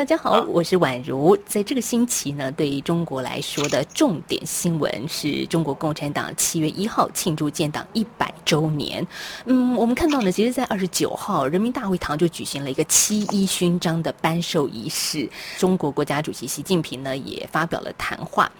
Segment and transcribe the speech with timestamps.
[0.00, 1.36] 大家好，我是宛如。
[1.44, 9.06] 在这个星期呢，对于中国来说的重点新闻是中国共产党七月一号庆祝建党一百周年。
[9.44, 15.28] 嗯，我们看到呢，其实，在二十九号，人民大会堂就举行了一个七一勋章的颁授仪式。
[15.58, 18.50] 中国国家主席习近平呢，也发表了谈话。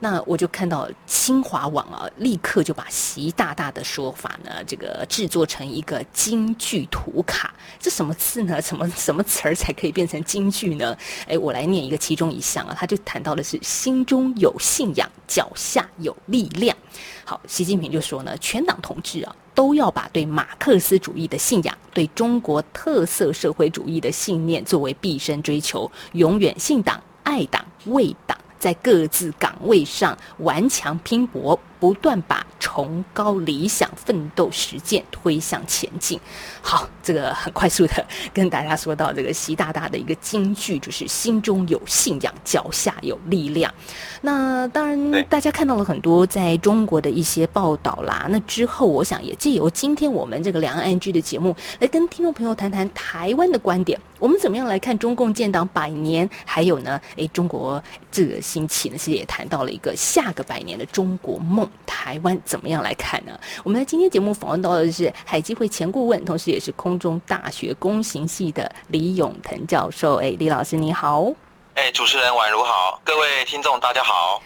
[0.00, 7.54] 那我就看到新华网啊，立刻就把习大大的说法呢，这个制作成一个京剧图卡。
[7.78, 8.60] 这什么字呢？
[8.60, 10.89] 什么什么词儿才可以变成京剧呢？
[11.26, 16.76] 哎，我来念一个其中一项啊，他就谈到的是心中有信仰，脚下有力量。
[17.24, 31.58] 好，习近平就说呢，全党同志啊，都要把对马克思主义的信仰、对中国特色社会主义的信念作为毕生追求，永远信党、爱党、为党，在各自岗位上顽强拼搏。
[31.80, 36.20] 不断把崇高理想、奋斗实践推向前进。
[36.60, 43.72] 好，这个很快速的跟大家说到这个习大大的一个金句，就是心中有信仰，脚下有力量。
[44.20, 48.26] 那当然，大家看到了很多在中国的一些报道啦。
[48.28, 53.98] 那之后，我想也借由今天我们这个两岸 NG 的节目，来跟听众朋友谈谈台湾的观点。
[54.18, 56.28] 我们怎么样来看中共建党百年？
[56.44, 61.69] 还有呢，诶，中国这个兴起呢，其实也谈到了一个下个百年的中国梦。
[61.86, 63.38] 台湾怎么样来看呢？
[63.64, 70.16] 我们在今天节目访问到的是海基会前顾问，同时也是空中大学工行系的李永腾教授。
[70.16, 71.30] 哎，李老师你好。
[71.74, 74.42] 哎，主持人宛如好，各位听众大家好。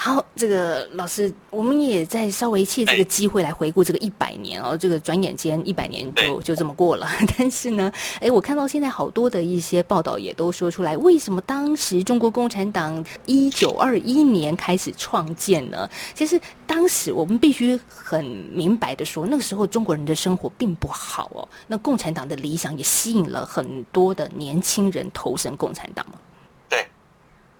[0.00, 4.76] 好，这个老师，我们也在稍微借这个机会来回顾这个一百年哦。
[4.76, 7.08] 这个转眼间一百年就就这么过了。
[7.36, 15.90] 但是呢，哎，我看到现在好多的一些报道也都说出来，为什么当时中国共产党一九二一年开始创建呢？
[16.14, 21.48] 其实当时我们必须很明白的说，那个时候中国人的生活并不好哦。
[21.66, 26.20] 那共产党的理想也吸引了很多的年轻人投身共产党嘛。
[26.68, 26.86] 对，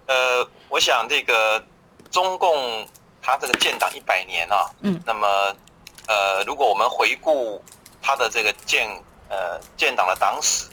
[0.07, 1.61] 呃，我想这个。
[2.11, 2.87] 中共
[3.21, 5.27] 它这个建党一百年啊，嗯，那么
[6.07, 7.63] 呃，如果我们回顾
[8.01, 8.89] 它的这个建
[9.29, 10.67] 呃建党的党史，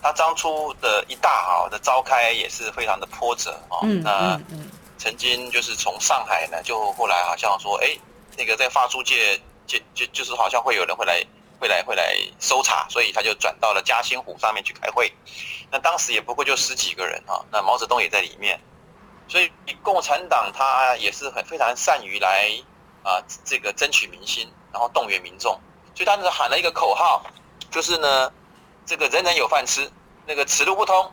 [0.00, 4.40] 它当初的一大好的召开也是非常的波折啊，那
[4.96, 7.96] 曾经就是从上海呢，就后来好像说，哎，
[8.36, 11.20] 那个在发租界就就就是好像会有人会来
[11.58, 15.12] 会来会来搜查，所以他就转到了嘉兴湖上面去开会，
[15.70, 18.60] 那当时也不过就十几个人啊，那毛泽东也在里面。
[19.30, 19.48] 所以，
[19.80, 22.50] 共产党他也是很非常善于来
[23.04, 25.52] 啊，这个争取民心，然后动员民众。
[25.94, 27.22] 所以，他呢喊了一个口号，
[27.70, 28.32] 就是呢，
[28.84, 29.88] 这个人人有饭吃，
[30.26, 31.12] 那个此路不通，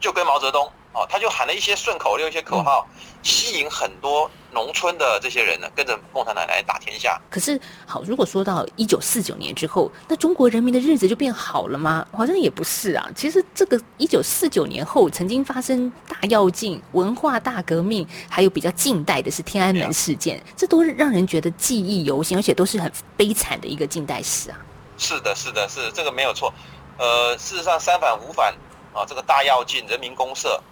[0.00, 0.72] 就跟毛泽东。
[0.92, 2.86] 哦，他就喊了一些顺口溜、一些口号，
[3.22, 7.18] 吸引很多农村的这些人呢，跟着共产党来打天下。
[7.30, 12.06] 可是，好，如果说到一九四九年之后，那中国人民的日子就变好了吗？
[12.12, 13.08] 好像也不是啊。
[13.16, 24.58] 其实，这个一九四九年后曾经发生大跃进、文化大革命，还有比较近代的是天安门事件，这都是让人觉得记忆犹新，而且都是很悲惨的一个近代史啊。
[24.98, 26.52] 是的，是的，是这个没有错。
[26.98, 28.54] 呃，事实上，三反五反
[28.92, 30.62] 啊，这个大跃进、人民公社。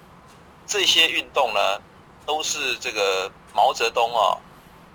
[0.71, 1.83] 这些运动呢，
[2.25, 4.39] 都是这个毛泽东啊，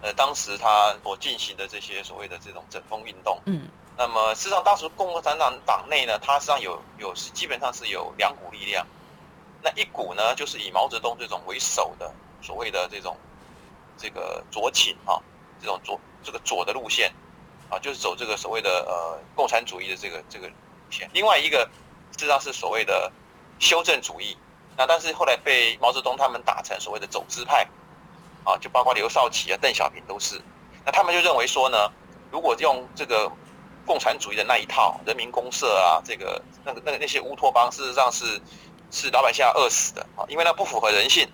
[0.02, 3.38] 呃，当时他所进行的这些所谓的这种整风运动。
[3.46, 3.68] 嗯。
[3.98, 8.88] 那么，事实上，当时共产党党内呢，它实际上有有是基本上是有两股力量。
[9.62, 12.10] 那一股呢，就是以毛泽东这种为首的
[12.42, 13.18] 所谓的这种
[13.98, 15.20] 这个左倾啊，
[15.60, 17.14] 这种左这个左的路线
[17.70, 20.54] 啊，就是走这个所谓的呃共产主义的这个这个路
[20.90, 21.10] 线。
[21.12, 21.70] 另外一个
[22.14, 23.12] 实际上是所谓的
[23.60, 24.38] 修正主义。
[24.78, 27.68] 那但是后来被毛泽东他们打成所谓的走资派，
[28.44, 30.42] 啊，就包括刘少奇啊、邓小平都是。
[30.86, 31.90] 那他们就认为说呢，
[32.30, 33.32] 如果用这个
[33.86, 38.42] 共产主义的那一套人民公社啊，这个那个那个那些乌托邦，事实上是
[38.92, 41.28] 是老百姓要饿死的啊，因为那不符合人性。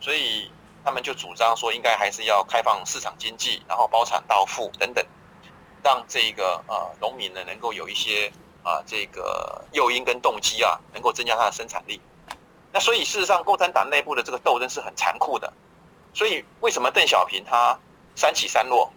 [0.00, 0.50] 所以
[0.84, 5.04] 他们就主张说，应该还是要开放市场经济，然后包产到富等等，
[5.82, 8.30] 让这个呃农民呢能够有一些
[8.62, 12.00] 啊这个诱因跟动机啊，能够增加他的生产力。
[12.72, 15.52] 那所以事实上，共产党内部的这个斗争是很残酷的。
[16.14, 17.78] 所以为什么邓小平他
[18.14, 18.90] 三起三落，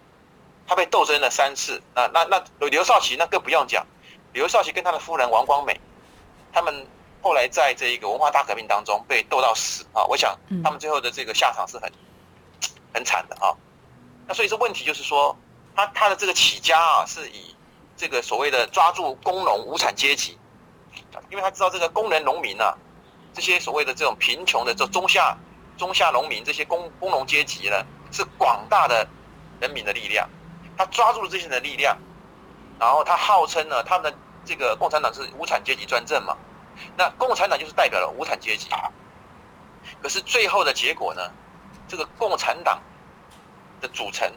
[0.66, 1.80] 他被斗争了三次？
[1.94, 3.86] 那那那刘少奇那更不用讲，
[4.32, 5.78] 刘少奇跟他的夫人王光美，
[6.52, 6.86] 他们
[7.22, 10.04] 后来在这一个文化大革命当中被斗到死啊！
[10.04, 11.92] 我想他们最后的这个下场是很
[12.92, 13.54] 很惨的啊。
[14.26, 15.36] 那所以说问题就是说，
[15.74, 17.54] 他他的这个起家啊，是以
[17.96, 20.38] 这个所谓的抓住工农无产阶级，
[21.30, 22.76] 因为他知道这个工人农民啊。
[23.34, 25.36] 这些所谓的这种贫穷的这中下
[25.78, 29.08] 中下农民这些工工农阶级呢，是广大的
[29.60, 30.28] 人民的力量，
[30.76, 31.96] 他抓住了这些人的力量，
[32.78, 36.36] 然后他号称呢，他们的这个共产党是无产阶级专政嘛，
[36.96, 38.68] 那共产党就是代表了无产阶级，
[40.02, 41.22] 可是最后的结果呢，
[41.88, 42.80] 这个共产党
[43.80, 44.30] 的组成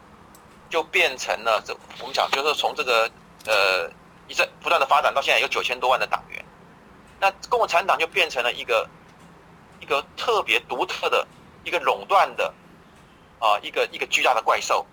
[0.69, 3.09] 就变成了这我们讲就是从这个
[3.45, 3.89] 呃
[4.27, 6.44] 一直不断的发展到现在有九千多万的党员。
[7.25, 8.87] 那共产党就变成了一个
[9.79, 11.27] 一个特别独特的
[11.63, 12.53] 一个垄断的
[13.39, 14.85] 啊一个一个巨大的怪兽。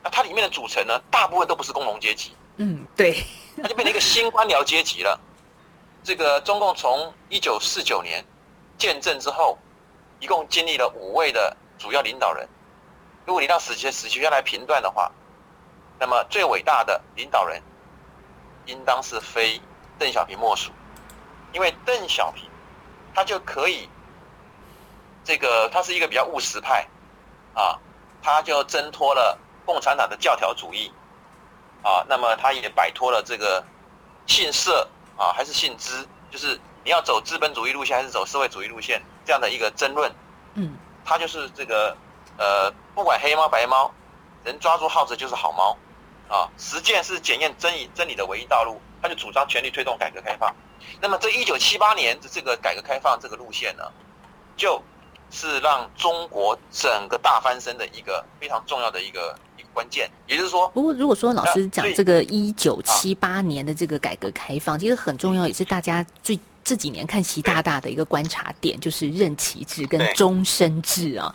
[0.00, 2.36] 那它里面的组成呢，大部分都不是工农阶级。
[2.58, 3.24] 嗯，对。
[3.60, 5.18] 它就变成一个新官僚阶级了。
[6.04, 8.24] 这个中共从一九四九年
[8.78, 9.58] 建政之后，
[10.20, 12.48] 一共经历了五位的主要领导人。
[13.26, 15.10] 如果你让史学史学家来评断的话，
[15.98, 17.60] 那么最伟大的领导人
[18.66, 19.60] 应当是非
[19.98, 20.70] 邓小平莫属。
[21.52, 22.48] 因为邓小平，
[23.14, 23.88] 他就可以，
[25.24, 26.86] 这个他是一个比较务实派，
[27.54, 27.78] 啊，
[28.22, 30.92] 他就挣脱了共产党的教条主义，
[31.82, 33.64] 啊，那么他也摆脱了这个
[34.26, 40.12] 姓社啊还是姓资，就是你要走资本主义路线还是走社会主义路线这样的一个争论，
[40.54, 41.96] 嗯，他就是这个
[42.38, 43.92] 呃不管黑猫白猫，
[44.44, 45.76] 能抓住耗子就是好猫，
[46.28, 50.54] 啊，实践是检验真理真理的唯一道路，他就主张全力推动改革开放。
[51.00, 53.84] 那么，这一九七八年的这个改革开放这个路线呢，
[54.56, 54.82] 就
[55.30, 60.10] 是让中国整个大翻身的一个非常重要的一个一个关键。
[60.26, 71.34] 也就是说，不过如果说老师讲这个一九七八年的这个改革开放，其实很重要，也是大家最这几年看习大大的一个观察点，就是任期制跟终身制啊。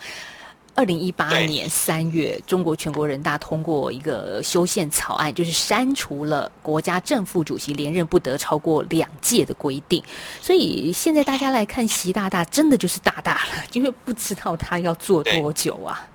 [0.76, 10.04] 二零一八年三月，中国全国人大通过一个修宪草案，就是删除了国家正副主席连任不得超过两届的规定。
[10.42, 16.06] 所以现在大家来看，习大大真的就是大大了，因为不知道他要做多久啊。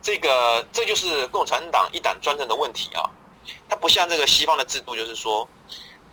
[0.00, 3.04] 这个这就是共产党一党专政的问题啊。
[3.68, 5.46] 它不像这个西方的制度，就是说，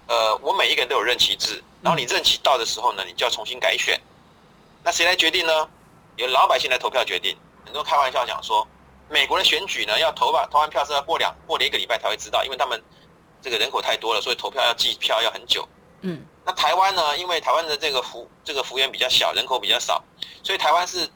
[0.08, 3.98] 呃，我每一个人都有任期制，然后你任期到的时候呢，你就要重新改选。
[4.84, 5.70] 那谁来决定呢？
[6.18, 7.36] 由老百姓来投票决定。
[7.76, 8.66] 很多开玩笑讲说，
[9.10, 12.82] 美国的选举呢，要投吧，投完票是要过两过了一个礼拜才会知道，因为他们
[13.42, 15.68] 这个人口太多了，所以投票要计票要很久。
[16.00, 20.02] 嗯，那台湾呢，因为台湾的这个幅这个幅员比较小，人口比较少，
[20.42, 21.10] 所以台湾是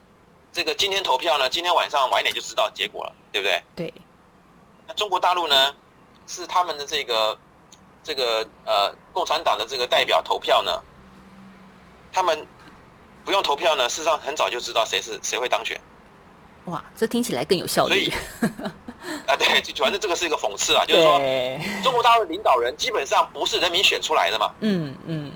[0.52, 3.62] 这个今天投票呢，今天晚上晚一点就知道结果了，对不对？
[3.74, 3.94] 对。
[4.86, 5.74] 那中国大陆呢，
[6.26, 7.38] 是他们的这个
[8.04, 10.78] 这个呃共产党的这个代表投票呢，
[12.12, 12.46] 他们
[13.24, 15.80] 不用投票呢，事实上很早就知道谁是谁会当选。
[16.70, 18.12] 哇，这听起来更有效率。
[19.26, 21.18] 啊，对，反正这个是一个讽刺啊，就是说，
[21.82, 24.52] 中国大陆领导人基本上不是人民选出来的嘛。
[24.60, 25.32] 嗯嗯。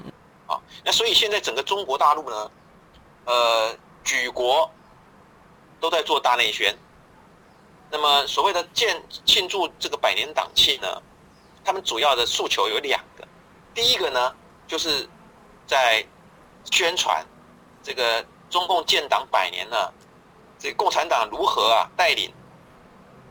[0.46, 2.50] 啊，那所以现在整个中国大陆呢，
[3.24, 4.70] 呃，举国
[5.80, 6.76] 都在做大内宣。
[7.90, 11.02] 那么所谓的建庆祝这个百年党庆呢，
[11.64, 13.26] 他们主要的诉求有两个。
[13.72, 14.34] 第一个呢，
[14.66, 15.08] 就是
[15.66, 16.04] 在
[16.70, 17.24] 宣传
[17.82, 19.76] 这个中共建党百年呢。
[20.64, 22.32] 这共产党如何啊带领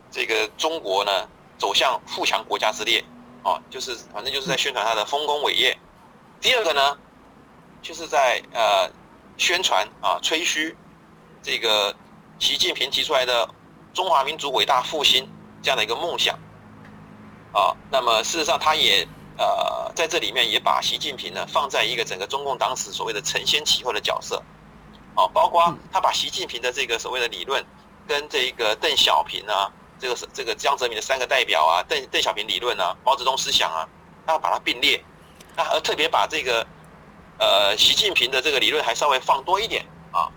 [0.08, 1.28] 这个中国呢
[1.58, 3.04] 走向富强国家之列？
[3.42, 5.76] 哦，就是反正就是在宣传他的丰功伟业。
[6.40, 6.96] 第二个呢，
[7.82, 8.88] 就是在呃
[9.36, 10.76] 宣传啊吹嘘
[11.42, 11.92] 这个
[12.38, 13.52] 习近平提出来的
[13.92, 15.28] 中华民族伟大复兴
[15.60, 16.38] 这样的一个梦想。
[17.52, 19.04] 啊，那么事实上他也
[19.38, 24.40] 呃在这里面也把习近平呢放在一个整个中共党史所谓的承先启后的角色。
[25.16, 27.64] 哦，包括他把习近平的这个所谓的理论，
[28.06, 33.88] 跟这个邓小平啊，这个是这个江泽民的三个代表啊，邓邓小平理论啊，毛泽东思想啊，
[34.26, 35.02] 他把它并列，
[35.56, 36.66] 那而特别把这个，
[37.38, 40.28] 呃，习近平的这个理论还稍微放多一点啊，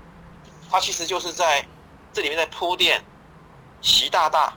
[0.70, 1.66] 他其实就是在
[2.14, 3.04] 这里面在铺垫
[3.82, 4.54] 习大大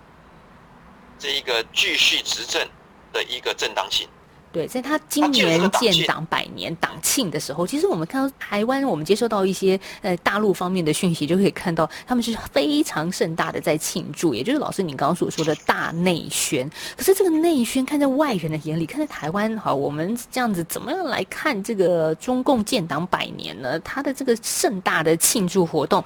[1.19, 2.69] 这一个继续执政
[3.12, 4.09] 的一个正当性。
[4.52, 16.69] 对，在他今年建党百年党庆的时候，其实我们看到台湾，我们接收到一些呃大陆方面的讯息，就可以看到他们是非常盛大的在庆祝，也就是老师你刚刚所说的大内宣。
[16.97, 23.78] 可是这个内宣看在外人的眼里，看在台湾，哈，我们这样子怎么样来看这个中共建党百年呢？
[23.80, 26.04] 他的这个盛大的庆祝活动，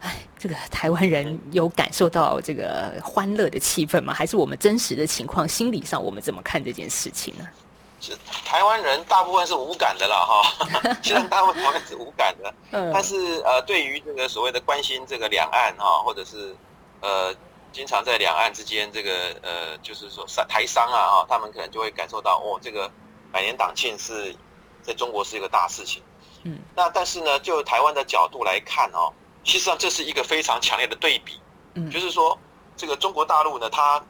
[0.00, 4.14] 哎，这个台湾人有感受到这个欢乐的气氛吗？
[4.14, 7.44] 还是我们真实的情况，心理上我们怎么看这件事情呢？
[8.44, 10.66] 台湾人大部分是无感的了哈，
[11.02, 12.54] 其实大部分台湾是无感的，
[12.92, 16.54] 但是呃，对于这个所谓的关心这个两岸哈，或者是
[17.00, 17.34] 呃，
[17.72, 22.90] 经常在两岸之间这个呃，就是说商台商啊哈，他们可能就会感受到哦，这个
[23.32, 24.34] 百年党庆是
[24.82, 26.02] 在中国是一个大事情。
[26.42, 29.12] 嗯，那但是呢，就台湾的角度来看哦，
[29.44, 31.40] 实际上这是一个非常强烈的对比。
[31.74, 32.38] 嗯，就是说，
[32.76, 34.00] 这个中国大陆呢，它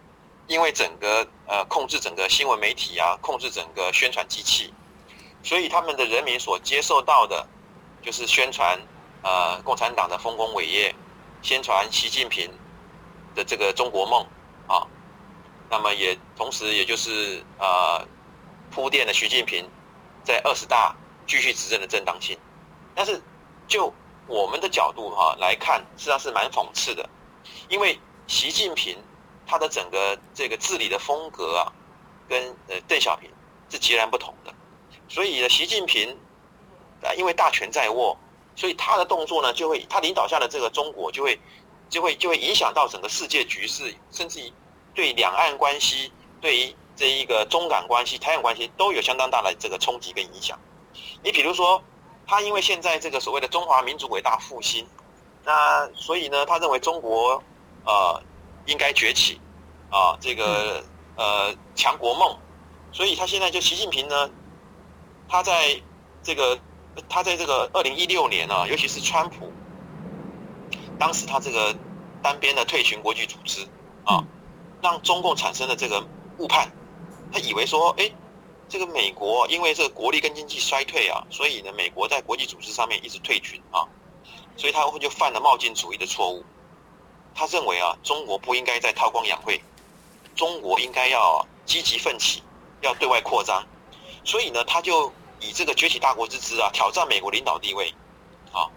[0.47, 4.73] 因为整个呃控制整个新闻媒体啊，控制整个宣传机器，
[5.43, 7.47] 所以他们的人民所接受到的，
[8.03, 8.79] 就是宣传
[9.23, 10.95] 呃共产党的丰功伟业，
[11.43, 12.51] 宣传习近平
[13.35, 14.27] 的这个中国梦
[14.67, 14.87] 啊，
[15.71, 18.07] 那么也同时也就是呃
[18.71, 19.69] 铺垫了习近平
[20.23, 20.95] 在二十大
[21.27, 22.39] 继续执政的正当性。
[22.95, 23.21] 但是
[23.67, 23.93] 就
[24.27, 27.09] 我们的角度哈来看，实际上是蛮讽刺的。
[27.69, 28.97] 因为习近平
[29.55, 31.71] 他的整个这个治理的风格啊，
[32.29, 33.31] 跟呃邓小平
[33.71, 34.53] 是截然不同的，
[35.09, 36.11] 所以呢，习近平
[37.05, 38.19] 啊，因为大权在握，
[38.57, 41.39] 所以他的动作呢，就会他领导下的这个中国就会
[41.89, 44.53] 就会就会影响到整个世界局势，甚至于
[44.93, 50.59] 对两岸关系、对于这一个中港关系、台湾关系都有相当大的这个冲击跟影响。
[51.23, 51.81] 你比如说，
[52.27, 54.85] 他因为现在这个所谓的中华民族伟大复兴。
[55.47, 57.41] 那所以呢，他认为中国，
[57.85, 58.21] 呃，
[58.65, 59.39] 应该崛起，
[59.95, 60.83] 啊，这个
[61.15, 62.37] 呃强国梦，
[62.91, 64.29] 所以他现在就习近平呢，
[65.29, 65.81] 他在
[66.21, 66.59] 这个
[67.09, 69.53] 他在这个二零一六年啊，尤其是川普，
[70.99, 71.73] 当时他这个
[72.21, 73.65] 单边的退群国际组织
[74.05, 74.25] 啊，
[74.83, 76.05] 让中共产生了这个
[76.39, 76.69] 误判，
[77.33, 78.11] 他以为说，哎，
[78.69, 83.87] 这个美国因为这个国力跟经济衰退啊，所以呢，美国在国际组织上面一直退群啊。
[84.57, 86.45] 所以他就犯了冒进主义的错误。
[87.35, 89.61] 他认为啊，中国不应该再韬光养晦，
[90.35, 92.43] 中国应该要积极奋起，
[92.81, 93.65] 要对外扩张。
[94.25, 97.93] 所以呢，他就以这个崛起大国之姿啊，挑战美国领导地位。
[98.53, 98.71] 啊，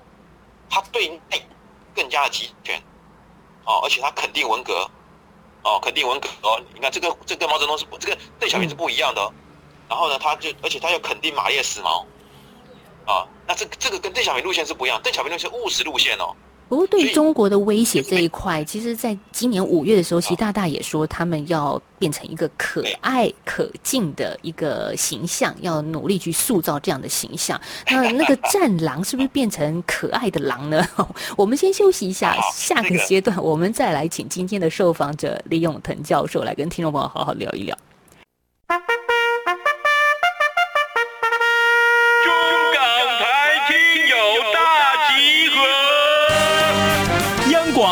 [0.69, 1.41] 他对内
[1.95, 2.81] 更加的集权。
[3.65, 4.89] 哦，而且他肯定文革。
[5.63, 6.29] 哦，肯定文革。
[6.41, 9.33] 哦，你看这个，这跟毛泽东是不，这个邓小平是不一样的。
[9.89, 12.05] 然后呢，他就，而且他又肯定马列死毛。
[13.05, 16.35] 啊，那这这个跟邓小平路线是不一样，邓小平路线务实路线哦。
[16.69, 27.59] 不过对中国的威胁这一块，其实在今年五月的时候，习大大也说他们要变成一个可爱可敬的一个形象，要努力去塑造这样的形象。
[27.89, 30.85] 那那个战狼是不是变成可爱的狼呢？
[31.37, 37.77] 我们先休息一下，下个阶段我们再来请今天的受访者李永腾教授来跟听众朋友好好聊一聊。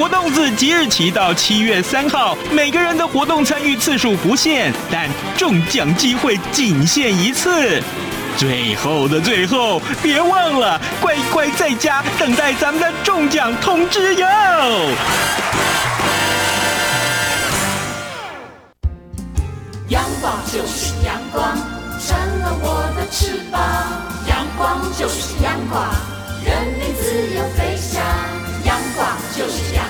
[0.00, 7.82] 活动自即日起到七月三号，每个人的活动参与次数不限，但中奖机会仅限一次。
[8.38, 14.26] 最后的最后，别忘了乖乖在家等待咱们的中奖通知哟。
[19.88, 21.54] 阳光就是阳光，
[22.00, 23.60] 成了我的翅膀。
[24.26, 25.84] 阳光就是阳光，
[26.42, 28.00] 人民自由飞翔。
[28.62, 29.84] 阳光就是阳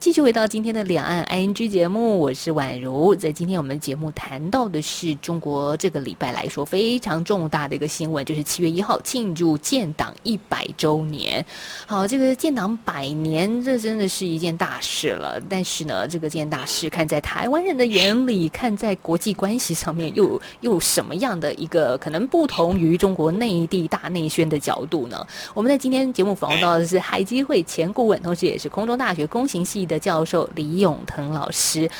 [0.00, 3.16] 继续回到今天的两岸 ING 节目，我是宛如。
[3.16, 11.44] 在今天我们节目谈到的是中国这个礼拜来说非常重大的一个新闻，就是七月一号庆祝建党一百周年。
[11.84, 15.40] 好，这个建党百年，这真的是一件大事了。
[15.48, 25.26] 但是呢，这个件大事看在台湾人的眼里，看在国际关系上面，又 又什么样的一个可能不同于中国内地大内宣的角度呢？
[25.54, 29.87] 我们在今天节目访问到的是海基会前顾问，同时也是空中大学工行系。
[29.88, 31.90] 的教授李永腾老师。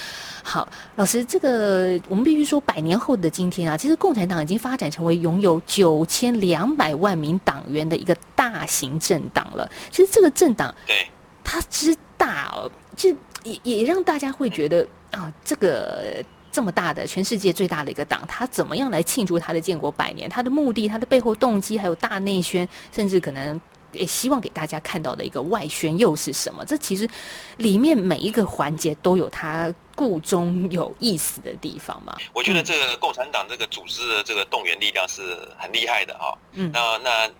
[0.45, 0.66] 好，
[0.97, 9.71] 老师，这个我们必须说，百年后的今天啊，其实共产党已经发展成为拥有九千两百万名党员的一个大型政党了。
[9.90, 11.07] 其实这个政党，对，
[11.45, 13.11] 它之大哦，就
[13.45, 20.30] 也也让大家会觉得啊，这个这么大的全世界最大的一个党，它怎么样来庆祝它的建国百年？
[20.30, 23.61] 它的目的、它的背后动机，还有大内宣，甚至可能
[23.92, 26.64] 也希望给大家看到的一个外宣又是什么？
[26.64, 27.09] 这其实
[27.57, 32.16] 里面每一个环节都有它故中有意思的地方嘛。
[32.33, 36.37] 我觉得这个共产党这个组织的这个动员力量是很厉害的哈。
[36.52, 37.30] 嗯那那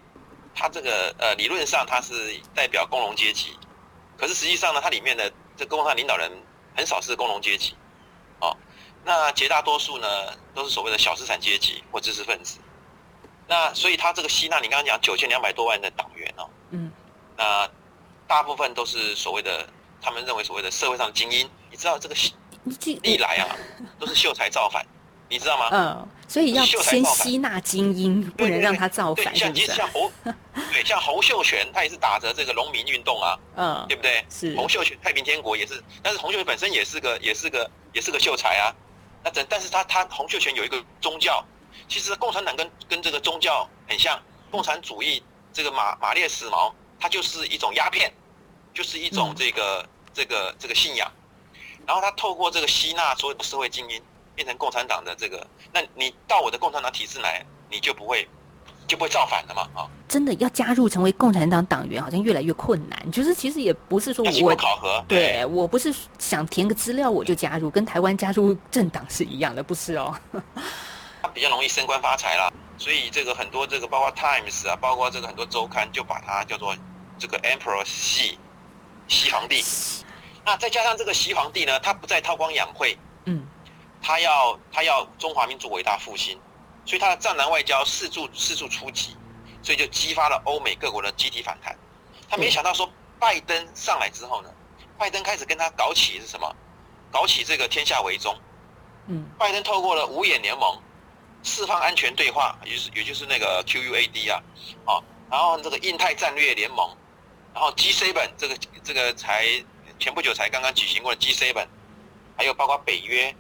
[0.55, 2.13] 它这个呃理论上它是
[2.55, 3.51] 代表工农阶级，
[4.17, 6.31] 可是实际上呢，它里面的这共产党领导人
[6.75, 7.75] 很少是工农阶级，
[8.41, 8.57] 哦，
[9.05, 10.09] 那绝大多数呢
[10.55, 12.59] 都是所谓的小资产阶级或知识分子。
[13.49, 16.93] 那所以他这个吸纳，你刚刚讲九千两百多万的党员哦，嗯，
[17.37, 17.69] 那
[18.27, 19.67] 大部分都是所谓的
[20.03, 21.49] 他们认为所谓的社会上的精英。
[21.71, 22.15] 你知道这个
[23.03, 23.57] 历来啊
[23.99, 24.85] 都是秀才造反，
[25.29, 25.69] 你知道吗？
[25.71, 30.11] 嗯，所以要先吸纳精英，不能让他造，反，是像像侯，
[30.73, 34.25] 对，像侯秀全，他也是打着这个农民运动啊，嗯对，不对？
[34.29, 38.75] 是洪秀全，太平天国也是，但是洪秀全本身也是个，也是个，也是个秀才啊。
[39.23, 41.45] 那但但是他他洪秀全有一个宗教，
[41.89, 44.21] 其实共产党跟跟这个宗教很像，
[44.51, 45.23] 共产主义
[45.53, 48.13] 这个马马列死毛，它就是一种鸦片，
[48.75, 51.11] 就是一种嗯这个、这个这个信仰。
[51.87, 54.03] 然后他透过这个吸纳所有的社会精英，
[54.35, 58.29] 变成共产党的这个，那你到我的共产党体制来，你就不会
[58.87, 59.89] 就不会造反了嘛啊？
[60.07, 63.11] 真的要加入成为共产党党员，好像越来越困难。
[63.11, 70.15] 就是其实也不是说我考核，对我不是想填个资料我就加入，跟台湾加入政党是一样的，不是哦？
[71.23, 72.53] 它比较容易升官发财啦。
[72.77, 76.77] 所以这个很多这个包括 Times 啊，包括这个很多周刊就把它叫做
[77.19, 78.39] 这个 Emperor 西
[79.09, 79.65] 西皇帝。
[80.45, 83.47] 那再加上这个西皇帝呢，他不再韬光养晦，嗯
[84.01, 86.41] 他要他要中华民族伟大复兴，
[86.87, 89.17] 所以他的战狼外交四处四处出击，
[89.63, 91.77] 所以就激发了欧美各国的集体反弹。
[92.31, 94.49] 他没想到说拜登上来之后呢，
[94.97, 96.55] 拜登开始跟他搞起是什么？
[97.11, 98.39] 搞起这个天下为中。
[99.07, 100.81] 嗯拜登透过了五眼联盟、
[101.43, 104.43] 四方安全对话，也就是也就是那个 QUAD 啊，
[104.85, 106.97] 啊，然后这个印太战略联盟，
[107.55, 109.47] 然后 G7 这个这个才
[109.99, 111.67] 前不久才刚刚举行过的 G7，
[112.37, 113.35] 还有包括北约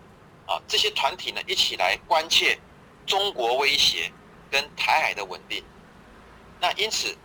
[0.46, 2.58] 啊这些团体呢一起来关切
[3.06, 4.12] 中国威胁
[4.50, 5.62] 跟台海的稳定。
[6.60, 7.16] 那因此，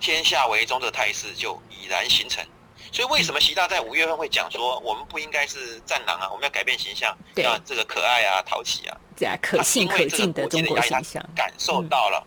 [0.00, 2.44] 天下为中的态势就已然形成。
[2.92, 8.96] 所以为什么习大在五月份会讲说，我们不应该是战狼啊，我们要改变形象，对要这个可爱啊、讨喜啊？
[9.16, 12.22] 对啊可信可敬的中国形象，感受到了，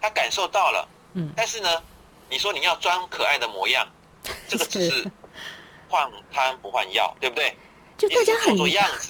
[0.00, 1.68] 他感受到了，嗯但是呢，
[2.30, 3.86] 你说你要装可爱的模样，
[4.48, 5.10] 这个只是
[5.88, 7.56] 换汤不换药，对不对？
[7.98, 8.54] 就大家很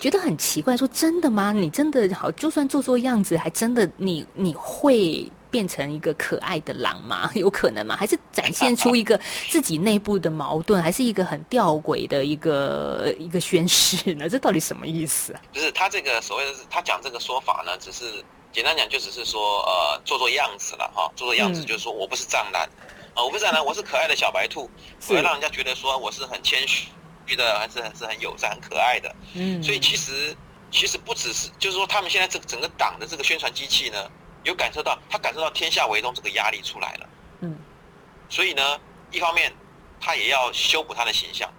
[0.00, 1.52] 觉得很奇怪，说真的吗？
[1.52, 7.30] 你真的好，就算做做样子，还真的你你会变成一个可爱的狼吗？
[7.34, 7.96] 有可能吗？
[7.96, 14.28] 还是展现出一个 自己内部的矛盾，还是一个很吊诡的一个一个宣誓呢？
[14.30, 15.40] 这到底什么意思啊？
[15.52, 22.62] 就是他这个所谓的，他讲这个说法呢，只是简单讲，就只是说呃做做样子了哈，做做样子嗯就是说我不是藏男
[23.14, 26.88] 啊，我不是藏男，我是可爱的小白兔，是我要让人家觉得说我是很谦虚
[27.36, 29.14] 的，还是很是很友善、很可爱的。
[29.34, 30.36] 嗯所以其实
[30.70, 34.10] 其实不只是，就是说他们现在这个整个党的这个宣传机器呢，
[34.46, 37.08] 有感受到他感受到天下为中这个压力出来了。
[37.40, 37.58] 嗯
[38.28, 38.80] 所以呢，
[39.10, 39.52] 一方面
[40.00, 41.52] 他也要修补他的形象，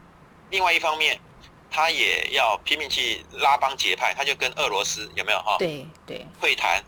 [0.49, 1.19] 另外一方面
[1.69, 5.57] 他也要拼命去拉帮结派，他就跟俄罗斯有没有哈？
[5.59, 6.83] 对对，会谈，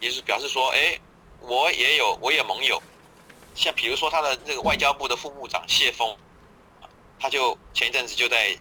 [0.00, 0.98] 也就是表示说，哎，
[1.40, 2.80] 我也有我也有盟友，
[3.54, 6.16] 像比如说他的这个外交部的副部长谢峰，
[7.18, 8.56] 他就前一阵子就在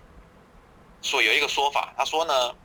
[1.01, 2.55] 说有一个说法，他说呢，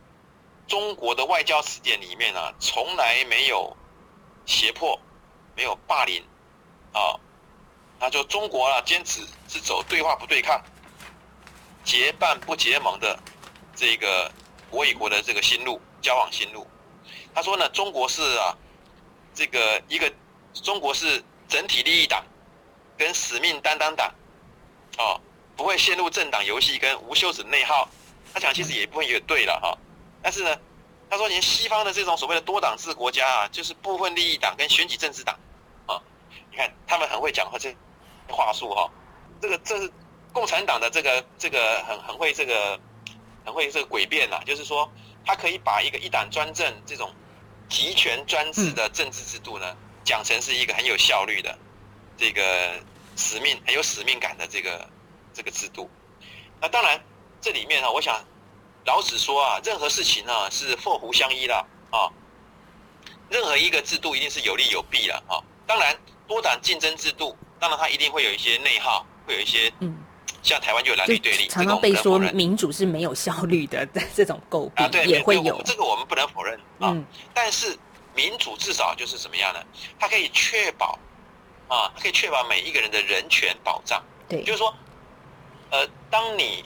[0.66, 3.76] 中国的外交词典里面呢、从来没有
[4.46, 4.98] 胁迫，
[5.56, 6.22] 没有霸凌，
[6.92, 7.18] 啊，
[7.98, 10.62] 他就中国啊坚持是走对话不对抗，
[11.84, 13.18] 结伴不结盟的
[13.74, 14.30] 这个
[14.70, 16.66] 国与国的这个新路交往新路。
[17.34, 18.56] 他说呢，中国是啊，
[19.34, 20.12] 这个一个
[20.52, 22.24] 中国是整体利益党
[22.96, 24.12] 跟使命担当党，
[24.98, 25.20] 哦，
[25.56, 27.88] 不会陷入政党游戏跟无休止内耗。
[28.32, 29.78] 他讲其实也不会也对了哈，
[30.20, 30.58] 但是呢，
[31.14, 35.38] 他说连西方的这种所谓的多党制国家啊，就是部分利益党跟选举政治党，
[35.86, 36.02] 啊，
[36.50, 37.72] 你看他们很会讲话这
[38.28, 38.90] 话术哈，
[39.40, 39.88] 这个这是
[40.32, 42.80] 共产党的这个这个很很会这个
[43.44, 44.90] 很会这个诡辩呐、就是说
[45.24, 47.14] 他可以把一个一党专政这种
[47.68, 51.56] 集权专制的政治制度呢，讲成是一个很有效率的
[52.16, 52.74] 这个
[53.14, 54.90] 使命很有使命感的这个
[55.32, 55.88] 这个制度。
[56.60, 57.00] 那当然，
[57.40, 58.20] 这里面呢，我想
[58.86, 62.10] 老子说啊，任何事情呢是祸福相依啦啊，
[63.30, 65.40] 任何一个制度一定是有利有弊了啊。
[65.66, 65.96] 当然，
[66.28, 69.96] 多党竞争制度，当然它一定会有一些内耗，会有一些嗯，
[70.42, 75.60] 像台湾就有蓝绿对立，常常被说民主是没有效率的， 这种诟啊，病对，也会有。
[75.62, 76.90] 这个我们不能否认啊。
[76.92, 77.76] 嗯但是
[78.14, 79.60] 民主至少就是怎么样呢？
[79.98, 80.98] 它可以确保
[81.68, 84.02] 啊，它可以确保每一个人的人权保障。
[84.28, 84.74] 对就是说，
[85.70, 86.64] 呃，当你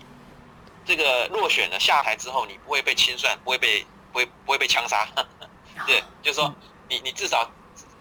[0.89, 5.07] 这个落选了下台之后，你不会被清算，不会被不会不会被枪杀。
[5.87, 6.55] 对， 就是说嗯
[6.89, 7.47] 你你至少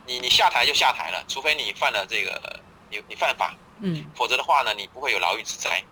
[0.05, 5.83] 你你下台就下台了，除非你犯了这个你你犯法，嗯否则的话呢，你不会有牢狱之灾。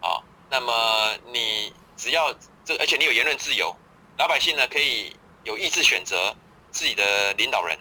[0.00, 0.16] 啊，
[0.48, 2.32] 那么你只要
[2.64, 3.76] 这，而且你有言论自由，
[4.16, 6.34] 老百姓呢可以有意志选择
[6.70, 7.78] 自己的领导人。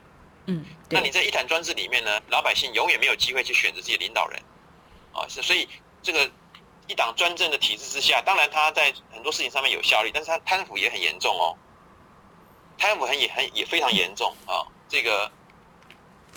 [0.47, 4.37] 嗯，那你对，在一党专制里面呢，老百姓永远没有机会去选择自己的领导人。
[5.13, 5.69] 啊，是所以
[6.03, 6.29] 这个
[6.87, 11.55] 一党专政的体制之下，当然他在很多事情上面有效率，但是他贪腐也很严重哦。
[12.77, 15.31] 贪腐很也很也非常严重啊，这个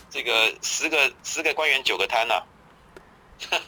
[0.09, 2.43] 这个十个十个官员九个贪呐、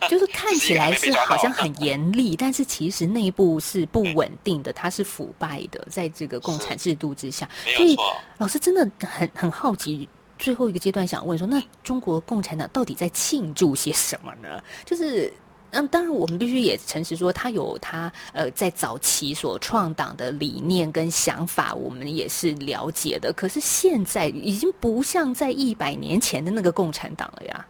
[0.09, 7.97] 就是看起来是好像很严厉，但是其实内部是不稳定的，它是腐败的，在这个共产制度之下，所以。
[8.38, 10.09] 老师真的很很好奇。
[10.38, 14.61] 最后一个阶段想问说，那中国共产党到底在庆祝些什么呢？
[14.85, 15.33] 就是，
[15.73, 23.33] 嗯，当然我们必须也诚实说，他有他呃在早期所创党的理念跟想法，我们也是了解的。
[23.33, 27.67] 可是现在已经不像在一百年前的那个共产党了呀。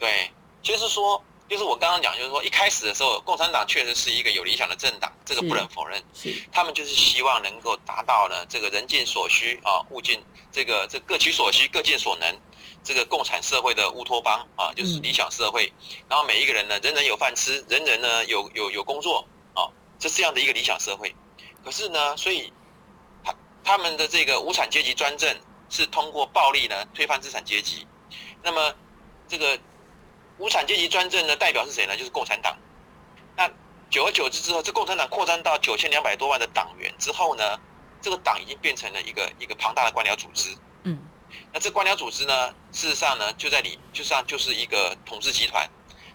[0.00, 0.30] 对，
[0.62, 6.02] 就是说，就是我刚刚讲，就是说一开始的时候，共产党确实是一个有理想的政党，这个不能否认。
[6.12, 12.36] 是，他们就是希望能够达到呢这个人尽所需啊，物尽这个这各取所需，各尽所能，
[12.82, 15.72] 这个共产社会的乌托邦啊，就是嗯理想社会。
[16.08, 21.14] 然后每一个人呢，人人有饭吃，人人呢有有有工作啊，这这样的一个理想社会。
[21.64, 22.52] 可是呢，所以
[23.22, 25.36] 他他们的这个无产阶级专政
[25.68, 27.86] 是通过暴力呢推翻资产阶级。
[28.42, 28.74] 那么
[29.28, 29.58] 这个
[30.38, 31.96] 无产阶级专政呢，代表是谁呢？
[31.96, 32.56] 就是共产党。
[33.36, 33.46] 那
[33.90, 37.60] 久而久之之后，这共产党扩张到九千两百多万的党员之后呢，
[38.00, 40.56] 这个党已经变成了一个一个庞大的官僚组织。
[41.50, 45.68] 嗯那这官僚组织呢，事实上呢，就在里，就上就是一个统治集团。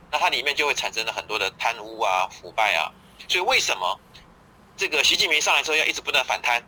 [0.09, 2.89] 那它里面就会产生了很多的贪污啊、腐败啊。
[3.27, 3.99] 所以为什么
[4.77, 6.63] 这个习近平上来之后要一直不断反贪？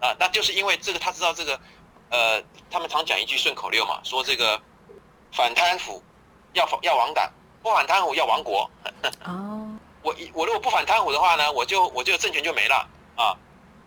[0.00, 1.60] 啊，那就是因为这个他知道这个，
[2.10, 4.58] 呃，他们常讲一句顺口溜嘛，说这个
[5.32, 6.02] 反贪腐
[6.54, 7.30] 要要亡党，
[7.62, 8.70] 不反贪腐要亡国。
[9.24, 13.36] 哦， 我我如果不反贪腐的话呢，我就我就政权就没了啊。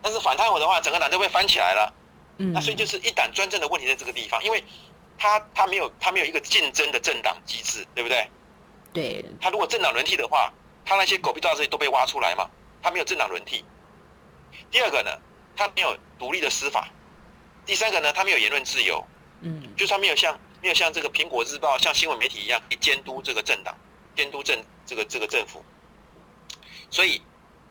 [0.00, 1.92] 但是反贪腐的话，整个党就被翻起来了。
[2.40, 4.64] 嗯，那所以就是一党专政的问题在这个地方，因为
[5.18, 8.26] 他他没有他没有一个竞争的政党机制，对不对？
[8.94, 10.50] 对，他如果政党轮替的话，
[10.82, 12.48] 他那些狗屁倒这些都被挖出来嘛，
[12.82, 13.62] 他没有政党轮替。
[14.70, 15.10] 第二个呢，
[15.54, 16.88] 他没有独立的司法。
[17.66, 19.04] 第三个呢，他没有言论自由，
[19.42, 23.76] 嗯就是他没有像没有像这个苹果日报、像新闻媒体一样可以监督这个政党、
[24.16, 25.62] 监督政这个这个政府。
[26.90, 27.20] 所以，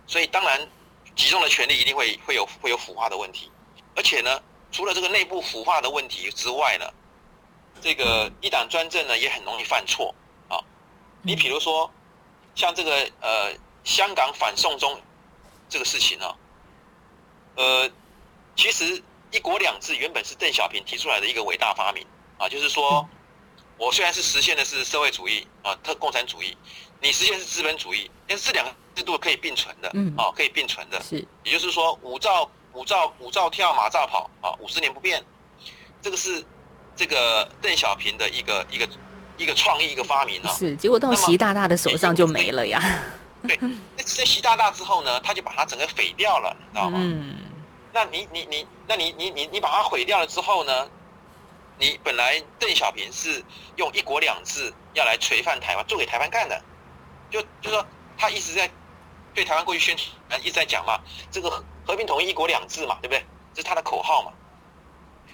[0.05, 0.69] 所以当然
[1.15, 3.51] 集中的权力一定会会有会有腐化的问题，
[3.95, 6.85] 而且呢，除了这个内部腐化的问题之外呢，
[7.81, 10.13] 这个一党专政呢也很容易犯错
[10.47, 10.59] 啊。
[11.21, 11.91] 你比如说，
[12.55, 13.53] 像这个呃
[13.83, 15.01] 香港反送中
[15.67, 16.35] 这个事情呢、
[17.55, 17.89] 呃，
[18.55, 19.01] 其实
[19.31, 22.05] 一国两制原本是邓小平提出来的一个伟大发明
[22.37, 23.07] 啊，就是说，
[23.77, 26.57] 我虽然是实现的是社会主义啊，特共产主义，
[27.01, 31.01] 你实现是资本主义，但是这两个制度可以并存的，嗯啊，可以并存的。
[31.01, 35.23] 是，也就是说，五照五照五照跳，马照跑啊，五十年不变，
[36.01, 36.43] 这个是
[36.95, 38.87] 这个邓小平的一个一个
[39.37, 40.51] 一个创意一个发明啊。
[40.53, 42.81] 是，结果到习大大的手上就没了呀。
[43.47, 46.99] 对，那在习大大之后呢，他就把它整个毁掉了，你知道吗？
[47.01, 47.37] 嗯，
[47.93, 50.89] 那你你你，那你你你你把它毁掉了之后呢？
[51.81, 53.41] 你本来邓小平是
[53.77, 56.61] 用一国两制要来垂范台湾，做给台湾看的，
[57.31, 57.85] 就就说
[58.17, 58.69] 他一直在
[59.33, 60.99] 对台湾过去宣传，一直在讲嘛，
[61.31, 63.25] 这个和平统一一国两制嘛，对不对？
[63.51, 64.31] 这是他的口号嘛。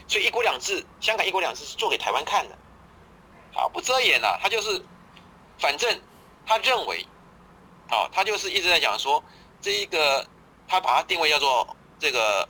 [0.07, 2.55] 所以一国两制，香港一国两制是做给台湾看的，
[3.53, 4.81] 好不遮掩啊，他就是，
[5.59, 6.01] 反正
[6.45, 7.05] 他认为，
[7.89, 9.21] 好，他就是一直在讲说
[9.59, 10.25] 这一个，
[10.65, 12.47] 他把它定位叫做这个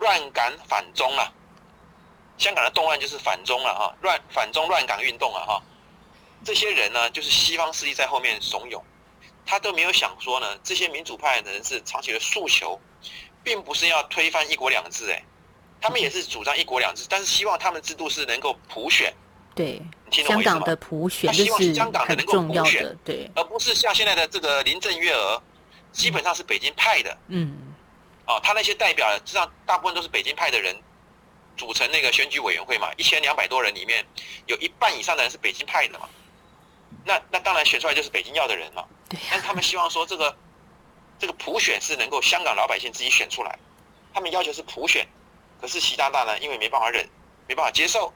[0.00, 1.32] 乱港反中啊，
[2.36, 5.62] 香港的动乱就是反中了哈，乱反中乱港运动啊哈，
[6.44, 8.82] 这些人呢就是西方势力在后面怂恿，
[9.46, 12.78] 他都没有想说呢，这些民主派的人是长期的诉求，
[13.42, 15.22] 并不是要推翻一国两制哎，
[15.80, 19.12] 他们也是主张一国两制，但是希望他们制度是能够普选，
[19.54, 20.54] 对，听懂我意思吗？
[20.54, 20.76] 香港的？
[20.76, 25.42] 普选他希望是很香港的能够重要的普选，对，而不是像现在的这个林郑月娥，
[25.92, 27.18] 基本上是北京派的。
[27.28, 27.56] 嗯。
[28.26, 30.76] 哦，他那些代表实际上大部分都是北京派的人
[31.56, 34.06] 组成那个选举委员会嘛，一千两百多人里面
[34.46, 36.08] 有一半以上的人是北京派的嘛，
[37.04, 40.36] 那那当然选出来就是北京要的人嘛，对呀、但是他们希望说这个
[41.20, 43.56] 这个普选是能够香港老百姓自己选出来，
[44.12, 45.06] 他们要求是普选，
[45.60, 47.06] 可是习大大呢，因为没办法忍，
[47.46, 48.10] 没办法接受，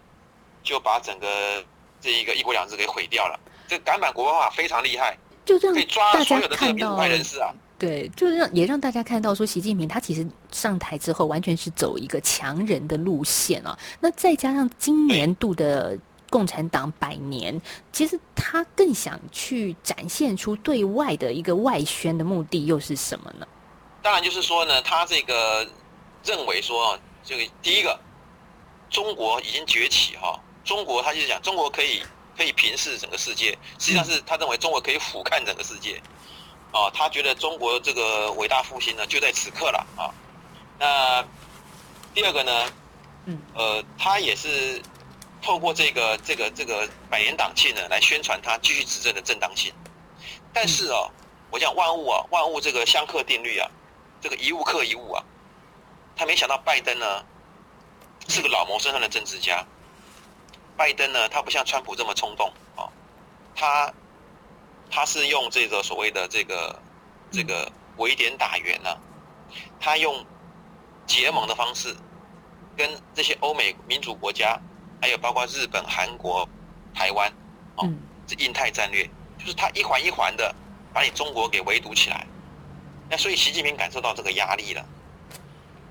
[0.62, 1.62] 就把整个
[2.00, 3.38] 这一个一国两制给毁掉了。
[3.68, 7.52] 这个港版国安法非常厉害，就让可以抓大家所有的这个看到民主派人士啊。
[7.78, 13.78] 对，就是让也让大家看到说，习近平他其实上台之后完全是走一个强人的路线啊。
[14.00, 15.98] 那再加上今年度的
[16.34, 23.46] 共产党百年，其实他更想去展现出对外的一个外宣的目的又是什么呢？
[24.02, 25.64] 当然就是说呢，他这个
[26.24, 27.96] 认为说，这个第一个，
[28.90, 32.02] 中国已经崛起哈，中国他就是讲中国可以
[32.36, 36.02] 可以平视整个世界，实际上是他认为中国可以俯瞰整个世界，
[36.72, 40.10] 啊，他觉得中国这个伟大复兴呢就在此刻了啊。
[40.80, 41.24] 那
[42.12, 42.52] 第二个呢，
[43.26, 44.82] 嗯呃，他也是
[45.44, 49.70] 透过这个这个这个百年党庆呢来宣传他继续执政的正当性，
[50.54, 51.10] 但是哦，
[51.50, 53.70] 我讲万物啊，万物这个相克定律啊，
[54.22, 55.22] 这个一物克一物啊，
[56.16, 57.22] 他没想到拜登呢
[58.26, 59.62] 是个老谋深算的政治家。
[60.78, 62.90] 拜登呢，他不像川普这么冲动哦，
[63.54, 63.92] 他
[64.90, 66.82] 他是用这个所谓的这个
[67.30, 68.96] 这个围点打援呢、
[69.78, 70.24] 他用
[71.06, 71.94] 结盟的方式
[72.76, 74.58] 跟这些欧美民主国家，
[75.04, 76.48] 还有包括日本、韩国、
[76.94, 77.30] 台湾，
[77.76, 79.04] 哦嗯这印太战略，
[79.38, 80.54] 就是他一环一环的
[80.94, 82.26] 把你中国给围堵起来。
[83.10, 84.82] 那所以习近平感受到这个压力了，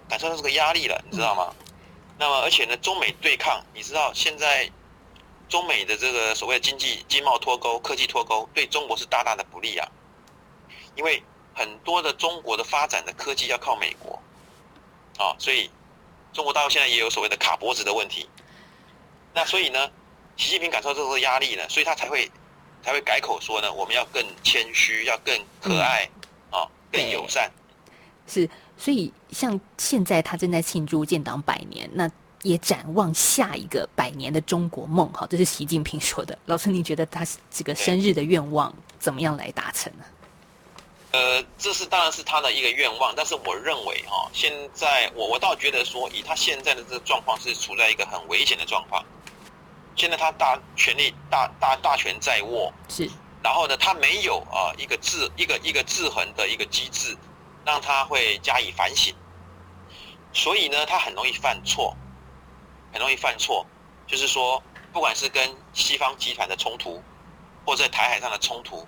[0.09, 1.53] 感受到这个压力了，你知道吗？
[2.17, 4.67] 那么而且呢，中美对抗，你知道现在
[5.47, 9.87] 中美的这个所谓的经济经贸脱钩、科技脱钩，对中国是大大的不利啊。
[10.95, 11.21] 因为
[11.53, 14.19] 很多的中国的发展的科技要靠美国，
[15.19, 15.69] 啊，所以
[16.33, 18.27] 中国大陆现在也有所谓的卡脖子的问题。
[19.33, 19.89] 那所以呢，
[20.37, 22.29] 习近平感受到这个压力呢，所以他才会
[22.83, 26.09] 才会改口说呢，我们要更谦虚，要更可爱，
[26.51, 27.51] 啊，更友善。
[28.27, 32.09] 是，所以像现在他正在庆祝建党百年，那
[32.43, 35.11] 也展望下一个百年的中国梦。
[35.13, 36.37] 哈，这是习近平说的。
[36.45, 40.05] 老师，你觉得他这个生日的愿望怎么样来达成呢？
[41.11, 49.03] 呃，这是当然是他的一个愿望，但是我认为哈、现在我我倒觉得说，以他现在的这个状况是处在一个很危险的状况。
[49.95, 53.09] 现在他大权力大大大权在握，是，
[53.43, 57.17] 然后呢，他没有啊一个制一个一个制衡的一个机制，
[57.65, 59.13] 让他会加以反省，
[60.31, 61.95] 所以呢，他很容易犯错，
[62.91, 63.65] 很容易犯错，
[64.07, 67.01] 就是说，不管是跟西方集团的冲突，
[67.65, 68.87] 或者在台海上的冲突，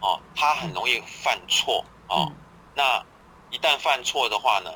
[0.00, 1.84] 哦，他很容易犯错。
[2.08, 2.26] 哦。
[2.28, 2.36] 嗯。
[2.74, 3.02] 那
[3.50, 4.70] 一旦犯错的话呢，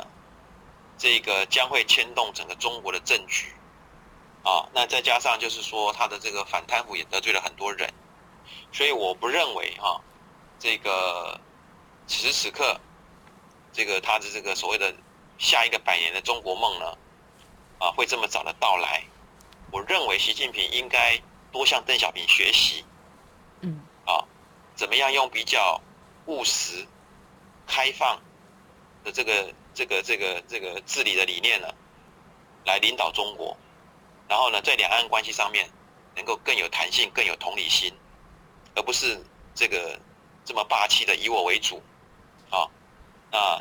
[0.97, 3.53] 这个将会牵动整个中国的政局
[4.43, 4.69] 啊。
[4.73, 7.93] 那再加上就是说，他的这个反贪腐也得罪了很多人，
[8.73, 10.01] 所以我不认为哈、
[10.59, 11.41] 这个
[12.07, 12.79] 此时此刻，
[13.73, 14.95] 这个他的这个所谓的
[15.39, 16.99] 下一个百年的中国梦呢，
[17.79, 19.03] 啊，会这么早的到来。
[19.73, 21.17] 我认为习近平应该
[21.53, 22.85] 多向邓小平学习，
[23.61, 24.25] 嗯啊，
[24.75, 25.81] 怎么样用比较
[26.27, 26.85] 务实、
[27.69, 28.21] 开放
[29.05, 31.69] 的这个这个这个这个治理的理念呢，
[32.65, 33.57] 来领导中国，
[34.31, 35.69] 然后呢，在两岸关系上面
[36.15, 37.93] 能够更有弹性、更有同理心，
[38.77, 39.21] 而不是
[39.57, 39.99] 这个
[40.45, 41.83] 这么霸气的以我为主，
[42.49, 42.71] 啊，
[43.33, 43.61] 那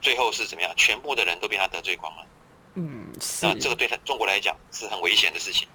[0.00, 0.74] 最后是怎么样？
[0.76, 2.26] 全部的人都被他得罪光了，
[2.74, 5.68] 嗯，是那这个对他中国来讲是很危险的事情。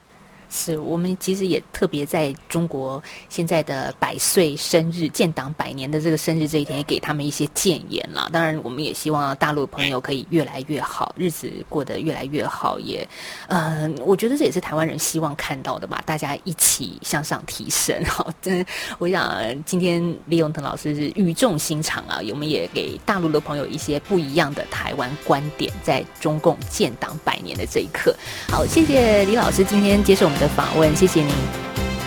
[0.53, 8.29] 是我们其实也特别在中国现在的百岁生日、建党百年的这个生日这一天，也给他们一些谏言了。
[8.31, 12.77] 当然，我们也希望大陆朋友可以越来越好，日子过得越来越好。
[12.79, 13.07] 也，
[13.47, 17.95] 嗯、我觉得这也是台湾人希望看到的吧，大家一起向上提升。
[18.05, 18.63] 好，真，
[18.99, 28.15] 我想今天李永腾老师是语重心长啊，我们也给大陆的朋友一些不一样的台湾观点，在中共建党百年的这一刻。
[28.49, 31.33] 好，谢谢李老师今天接受我们的访问，谢谢您。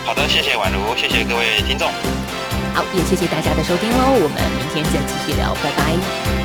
[0.05, 1.89] 好的，谢谢宛如，谢谢各位听众。
[2.75, 6.36] 好，也谢谢大家的收听喽，我们明天再继续聊，拜拜。